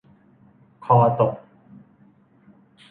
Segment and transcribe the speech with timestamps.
[0.85, 1.33] คอตก